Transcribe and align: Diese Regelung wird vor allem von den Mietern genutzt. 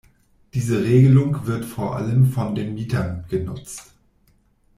Diese 0.55 0.83
Regelung 0.83 1.45
wird 1.45 1.63
vor 1.63 1.95
allem 1.95 2.25
von 2.31 2.55
den 2.55 2.73
Mietern 2.73 3.23
genutzt. 3.29 3.93